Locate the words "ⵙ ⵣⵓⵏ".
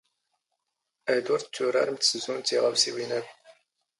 2.07-2.37